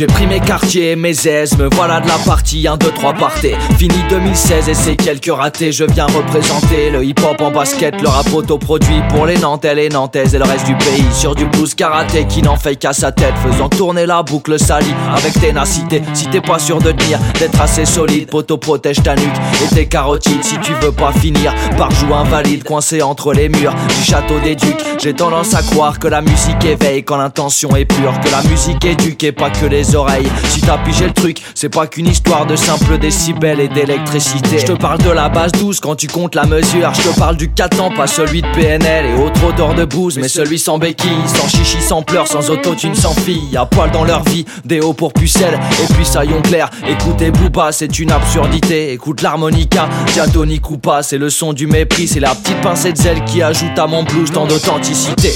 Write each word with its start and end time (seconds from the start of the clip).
J'ai 0.00 0.06
pris 0.06 0.26
mes 0.26 0.40
quartiers, 0.40 0.96
mes 0.96 1.28
aises, 1.28 1.58
me 1.58 1.68
voilà 1.74 2.00
de 2.00 2.08
la 2.08 2.16
partie 2.24 2.66
1, 2.66 2.78
2, 2.78 2.90
3 2.90 3.12
partés 3.12 3.54
Fini 3.76 3.98
2016 4.08 4.70
et 4.70 4.72
c'est 4.72 4.96
quelques 4.96 5.30
ratés 5.30 5.72
Je 5.72 5.84
viens 5.84 6.06
représenter 6.06 6.88
le 6.90 7.04
hip-hop 7.04 7.38
en 7.42 7.50
basket. 7.50 8.00
Le 8.00 8.08
rap 8.08 8.32
autoproduit 8.32 9.02
pour 9.10 9.26
les 9.26 9.36
Nantais, 9.36 9.74
les 9.74 9.90
Nantaises 9.90 10.34
et 10.34 10.38
le 10.38 10.44
reste 10.44 10.64
du 10.64 10.74
pays. 10.74 11.04
Sur 11.12 11.34
du 11.34 11.44
blues 11.44 11.74
karaté 11.74 12.24
qui 12.26 12.40
n'en 12.40 12.56
fait 12.56 12.76
qu'à 12.76 12.94
sa 12.94 13.12
tête 13.12 13.34
Faisant 13.44 13.68
tourner 13.68 14.06
la 14.06 14.22
boucle 14.22 14.58
salie 14.58 14.94
avec 15.14 15.38
ténacité. 15.38 16.00
Si 16.14 16.28
t'es 16.28 16.40
pas 16.40 16.58
sûr 16.58 16.78
de 16.78 16.92
tenir, 16.92 17.18
d'être 17.38 17.60
assez 17.60 17.84
solide 17.84 18.30
Poto 18.30 18.56
protège 18.56 19.02
ta 19.02 19.14
nuque 19.16 19.26
et 19.62 19.74
tes 19.74 19.86
carotides. 19.86 20.42
Si 20.42 20.56
tu 20.60 20.72
veux 20.80 20.92
pas 20.92 21.12
finir 21.12 21.54
par 21.76 21.90
jouer 21.90 22.14
invalide 22.14 22.64
Coincé 22.64 23.02
entre 23.02 23.34
les 23.34 23.50
murs 23.50 23.74
du 23.74 24.02
château 24.02 24.40
des 24.42 24.54
ducs. 24.54 24.80
J'ai 24.98 25.12
tendance 25.12 25.52
à 25.52 25.60
croire 25.60 25.98
que 25.98 26.08
la 26.08 26.22
musique 26.22 26.64
éveille 26.64 27.04
quand 27.04 27.18
l'intention 27.18 27.76
est 27.76 27.84
pure 27.84 28.18
Que 28.24 28.30
la 28.30 28.42
musique 28.48 28.82
éduque 28.86 29.24
et 29.24 29.32
pas 29.32 29.50
que 29.50 29.66
les 29.66 29.89
oreilles. 29.94 30.30
Si 30.48 30.60
t'as 30.60 30.78
pigé 30.78 31.06
le 31.06 31.12
truc, 31.12 31.42
c'est 31.54 31.68
pas 31.68 31.86
qu'une 31.86 32.06
histoire 32.06 32.46
de 32.46 32.56
simple 32.56 32.98
décibels 32.98 33.60
et 33.60 33.68
d'électricité. 33.68 34.58
Je 34.58 34.66
te 34.66 34.72
parle 34.72 34.98
de 35.02 35.10
la 35.10 35.28
base 35.28 35.52
12 35.52 35.80
quand 35.80 35.96
tu 35.96 36.06
comptes 36.06 36.34
la 36.34 36.46
mesure. 36.46 36.92
Je 36.94 37.08
te 37.08 37.18
parle 37.18 37.36
du 37.36 37.50
4 37.50 37.80
ans, 37.80 37.90
pas 37.90 38.06
celui 38.06 38.42
de 38.42 38.46
PNL 38.54 39.06
et 39.06 39.14
autre 39.22 39.44
odeur 39.44 39.74
de 39.74 39.84
bouse. 39.84 40.18
Mais 40.18 40.28
celui 40.28 40.58
sans 40.58 40.78
béquille, 40.78 41.10
sans 41.26 41.48
chichi, 41.48 41.80
sans 41.80 42.02
pleurs, 42.02 42.26
sans 42.26 42.50
autotune, 42.50 42.94
sans 42.94 43.14
fille. 43.14 43.56
À 43.56 43.66
poil 43.66 43.90
dans 43.90 44.04
leur 44.04 44.22
vie, 44.24 44.44
des 44.64 44.80
hauts 44.80 44.94
pour 44.94 45.12
pucelles 45.12 45.58
Et 45.82 45.92
puis 45.92 46.04
saillons 46.04 46.42
clair, 46.42 46.70
écoutez 46.88 47.30
Booba, 47.30 47.72
c'est 47.72 47.98
une 47.98 48.12
absurdité. 48.12 48.92
Écoute 48.92 49.22
l'harmonica, 49.22 49.88
diatonique 50.12 50.70
ou 50.70 50.78
pas 50.78 51.02
C'est 51.02 51.18
le 51.18 51.30
son 51.30 51.52
du 51.52 51.66
mépris, 51.66 52.08
c'est 52.08 52.20
la 52.20 52.34
petite 52.34 52.60
pincée 52.60 52.92
de 52.92 52.98
zèle 52.98 53.24
qui 53.24 53.42
ajoute 53.42 53.78
à 53.78 53.86
mon 53.86 54.02
blues 54.02 54.30
tant 54.30 54.46
d'authenticité. 54.46 55.32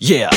Yeah 0.00 0.30